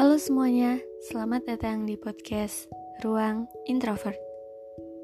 Halo 0.00 0.16
semuanya, 0.16 0.80
selamat 1.12 1.44
datang 1.44 1.84
di 1.84 1.92
podcast 1.92 2.72
Ruang 3.04 3.44
Introvert. 3.68 4.16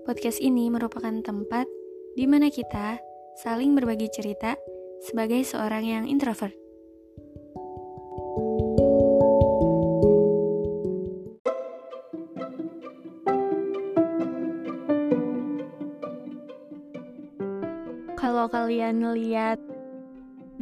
Podcast 0.08 0.40
ini 0.40 0.72
merupakan 0.72 1.12
tempat 1.20 1.68
di 2.16 2.24
mana 2.24 2.48
kita 2.48 2.96
saling 3.44 3.76
berbagi 3.76 4.08
cerita 4.08 4.56
sebagai 5.04 5.44
seorang 5.44 5.84
yang 5.84 6.04
introvert. 6.08 6.56
Kalau 18.16 18.48
kalian 18.48 19.04
lihat 19.12 19.60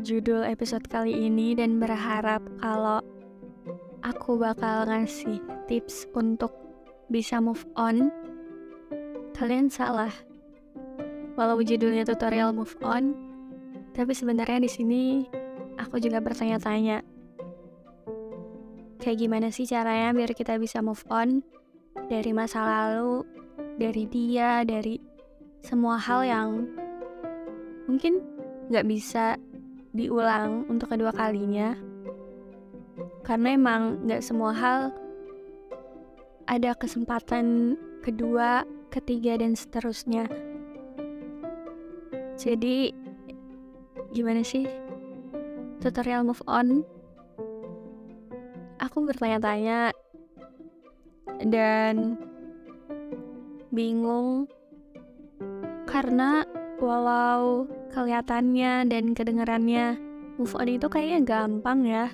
judul 0.03 0.43
episode 0.43 0.91
kali 0.91 1.31
ini 1.31 1.55
dan 1.55 1.79
berharap 1.79 2.43
kalau 2.59 3.14
aku 4.05 4.37
bakal 4.37 4.85
ngasih 4.85 5.41
tips 5.65 6.05
untuk 6.13 6.53
bisa 7.09 7.41
move 7.41 7.65
on, 7.73 8.13
kalian 9.33 9.73
salah. 9.73 10.13
Walau 11.35 11.59
judulnya 11.65 12.05
tutorial 12.07 12.53
move 12.53 12.77
on, 12.85 13.17
tapi 13.97 14.13
sebenarnya 14.13 14.61
di 14.61 14.71
sini 14.71 15.03
aku 15.81 15.99
juga 15.99 16.21
bertanya-tanya. 16.21 17.01
Kayak 19.01 19.19
gimana 19.19 19.49
sih 19.51 19.67
caranya 19.67 20.15
biar 20.15 20.37
kita 20.37 20.61
bisa 20.61 20.85
move 20.85 21.03
on 21.09 21.43
dari 22.07 22.31
masa 22.37 22.63
lalu, 22.63 23.25
dari 23.81 24.05
dia, 24.07 24.63
dari 24.63 25.01
semua 25.65 25.97
hal 25.97 26.23
yang 26.29 26.49
mungkin 27.89 28.21
nggak 28.69 28.87
bisa 28.87 29.41
diulang 29.97 30.69
untuk 30.69 30.93
kedua 30.93 31.13
kalinya 31.13 31.77
karena 33.25 33.57
emang 33.57 34.05
nggak 34.05 34.21
semua 34.21 34.53
hal 34.53 34.81
ada 36.45 36.77
kesempatan 36.77 37.75
kedua, 38.05 38.69
ketiga 38.93 39.41
dan 39.41 39.57
seterusnya. 39.57 40.29
Jadi 42.37 42.93
gimana 44.13 44.45
sih 44.45 44.69
tutorial 45.81 46.29
move 46.29 46.45
on? 46.45 46.85
Aku 48.77 49.09
bertanya-tanya 49.09 49.97
dan 51.49 52.21
bingung 53.73 54.47
karena 55.89 56.45
walau 56.79 57.65
kelihatannya 57.91 58.85
dan 58.87 59.17
kedengarannya 59.17 59.97
move 60.37 60.55
on 60.59 60.69
itu 60.69 60.87
kayaknya 60.91 61.21
gampang 61.25 61.81
ya 61.89 62.07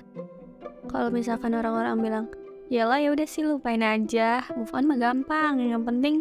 kalau 0.91 1.07
misalkan 1.09 1.55
orang-orang 1.55 1.95
bilang 2.03 2.25
ya 2.67 2.87
lah 2.87 2.99
ya 2.99 3.15
udah 3.15 3.27
sih 3.27 3.47
lupain 3.47 3.81
aja. 3.81 4.43
Move 4.53 4.71
on 4.75 4.85
mah 4.87 4.99
gampang. 4.99 5.63
Yang 5.63 5.83
penting 5.87 6.15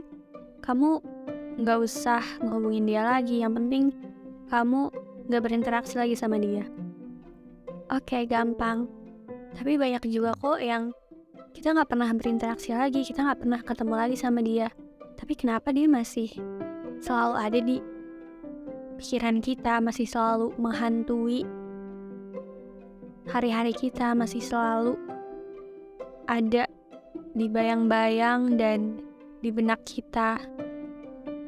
kamu 0.63 1.03
nggak 1.61 1.79
usah 1.83 2.23
ngomongin 2.41 2.87
dia 2.87 3.03
lagi. 3.03 3.43
Yang 3.43 3.53
penting 3.59 3.85
kamu 4.49 4.91
nggak 5.27 5.43
berinteraksi 5.43 5.99
lagi 5.99 6.15
sama 6.15 6.39
dia. 6.39 6.67
Oke 7.91 8.15
okay, 8.15 8.23
gampang. 8.31 8.87
Tapi 9.59 9.75
banyak 9.75 10.07
juga 10.07 10.35
kok 10.39 10.63
yang 10.63 10.95
kita 11.51 11.75
nggak 11.75 11.91
pernah 11.91 12.11
berinteraksi 12.15 12.71
lagi 12.71 13.03
kita 13.03 13.27
nggak 13.27 13.41
pernah 13.43 13.61
ketemu 13.67 13.95
lagi 13.99 14.17
sama 14.17 14.41
dia. 14.41 14.71
Tapi 15.19 15.35
kenapa 15.35 15.75
dia 15.75 15.91
masih 15.91 16.31
selalu 17.03 17.35
ada 17.37 17.59
di 17.59 17.77
pikiran 19.01 19.41
kita 19.41 19.81
masih 19.81 20.05
selalu 20.05 20.53
menghantui 20.61 21.43
hari-hari 23.31 23.71
kita 23.71 24.11
masih 24.19 24.43
selalu 24.43 24.99
ada 26.27 26.67
di 27.31 27.47
bayang-bayang 27.47 28.59
dan 28.59 28.99
di 29.39 29.55
benak 29.55 29.87
kita 29.87 30.43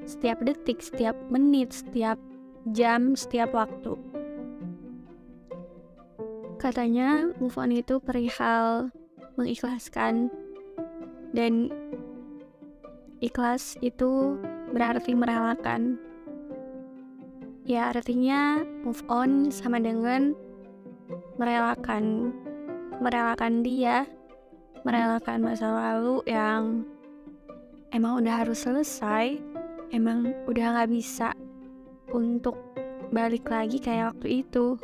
setiap 0.07 0.39
detik, 0.47 0.79
setiap 0.79 1.19
menit, 1.27 1.75
setiap 1.75 2.19
jam, 2.71 3.19
setiap 3.19 3.51
waktu. 3.51 3.99
Katanya 6.63 7.35
move 7.43 7.59
on 7.59 7.75
itu 7.75 7.99
perihal 7.99 8.95
mengikhlaskan 9.35 10.31
dan 11.35 11.75
ikhlas 13.19 13.75
itu 13.83 14.39
berarti 14.71 15.19
merelakan. 15.19 15.99
Ya 17.67 17.91
artinya 17.91 18.63
move 18.87 19.03
on 19.11 19.51
sama 19.51 19.83
dengan 19.83 20.39
merelakan 21.37 22.35
merelakan 23.03 23.63
dia 23.67 24.07
merelakan 24.83 25.43
masa 25.47 25.71
lalu 25.71 26.23
yang 26.27 26.87
emang 27.95 28.23
udah 28.23 28.43
harus 28.43 28.67
selesai 28.67 29.39
emang 29.93 30.33
udah 30.49 30.75
nggak 30.75 30.91
bisa 30.91 31.37
untuk 32.13 32.57
balik 33.13 33.45
lagi 33.53 33.77
kayak 33.77 34.17
waktu 34.17 34.43
itu. 34.43 34.81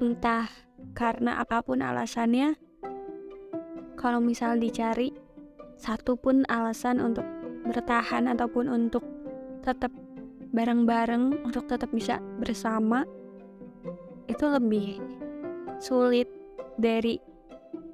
Entah 0.00 0.48
karena 0.96 1.40
apa 1.40 1.60
pun 1.60 1.84
alasannya 1.84 2.56
kalau 4.00 4.20
misal 4.24 4.56
dicari 4.56 5.12
satu 5.76 6.16
pun 6.16 6.48
alasan 6.48 7.00
untuk 7.04 7.24
bertahan 7.68 8.32
ataupun 8.32 8.72
untuk 8.72 9.04
tetap 9.60 9.92
bareng-bareng 10.56 11.44
untuk 11.44 11.68
tetap 11.68 11.92
bisa 11.92 12.16
bersama 12.40 13.04
itu 14.26 14.44
lebih 14.46 15.00
sulit 15.78 16.28
dari 16.76 17.18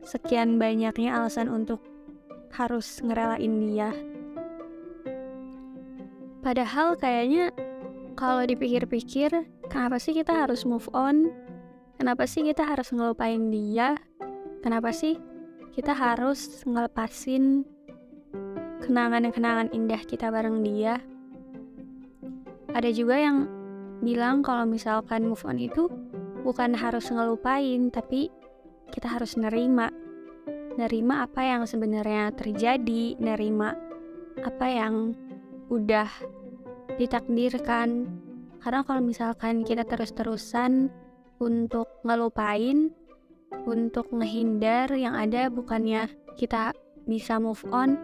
sekian 0.03 0.59
banyaknya 0.59 1.15
alasan 1.15 1.47
untuk 1.47 1.81
harus 2.53 3.01
ngerelain 3.01 3.55
dia. 3.63 3.91
Padahal 6.43 6.99
kayaknya 6.99 7.55
kalau 8.19 8.45
dipikir-pikir, 8.45 9.31
kenapa 9.71 9.97
sih 10.03 10.13
kita 10.13 10.35
harus 10.45 10.67
move 10.67 10.91
on? 10.93 11.31
Kenapa 11.97 12.27
sih 12.27 12.43
kita 12.43 12.67
harus 12.67 12.91
ngelupain 12.91 13.49
dia? 13.49 13.95
Kenapa 14.61 14.91
sih 14.91 15.17
kita 15.73 15.95
harus 15.95 16.67
ngelepasin 16.67 17.63
kenangan-kenangan 18.83 19.71
indah 19.71 20.03
kita 20.03 20.35
bareng 20.35 20.67
dia? 20.67 20.99
Ada 22.75 22.91
juga 22.91 23.23
yang 23.23 23.47
bilang 24.03 24.43
kalau 24.43 24.67
misalkan 24.67 25.31
move 25.31 25.47
on 25.47 25.63
itu 25.63 25.87
bukan 26.43 26.75
harus 26.75 27.09
ngelupain, 27.09 27.91
tapi 27.91 28.29
kita 28.91 29.09
harus 29.09 29.39
nerima. 29.39 29.89
Nerima 30.77 31.25
apa 31.27 31.43
yang 31.45 31.65
sebenarnya 31.65 32.33
terjadi, 32.35 33.17
nerima 33.19 33.73
apa 34.43 34.67
yang 34.69 35.17
udah 35.71 36.09
ditakdirkan. 36.97 38.09
Karena 38.63 38.81
kalau 38.87 39.03
misalkan 39.03 39.67
kita 39.67 39.83
terus-terusan 39.87 40.93
untuk 41.43 41.89
ngelupain, 42.07 42.95
untuk 43.67 44.09
ngehindar 44.15 44.91
yang 44.95 45.19
ada 45.19 45.51
bukannya 45.51 46.09
kita 46.39 46.73
bisa 47.05 47.37
move 47.43 47.63
on, 47.75 47.99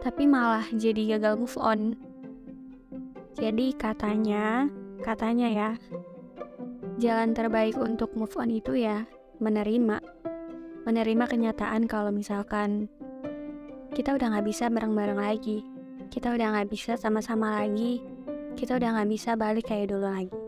tapi 0.00 0.24
malah 0.24 0.64
jadi 0.72 1.16
gagal 1.16 1.36
move 1.36 1.58
on. 1.60 1.94
Jadi 3.36 3.72
katanya, 3.76 4.66
katanya 5.04 5.48
ya, 5.48 5.70
jalan 7.00 7.32
terbaik 7.32 7.80
untuk 7.80 8.12
move 8.12 8.36
on 8.36 8.52
itu 8.52 8.76
ya 8.76 9.08
menerima. 9.40 10.04
Menerima 10.84 11.24
kenyataan 11.24 11.88
kalau 11.88 12.12
misalkan 12.12 12.92
kita 13.96 14.12
udah 14.12 14.36
nggak 14.36 14.46
bisa 14.46 14.68
bareng-bareng 14.68 15.16
lagi. 15.16 15.64
Kita 16.12 16.36
udah 16.36 16.60
nggak 16.60 16.68
bisa 16.68 17.00
sama-sama 17.00 17.56
lagi. 17.56 18.04
Kita 18.52 18.76
udah 18.76 19.00
nggak 19.00 19.10
bisa 19.10 19.32
balik 19.32 19.72
kayak 19.72 19.96
dulu 19.96 20.12
lagi 20.12 20.39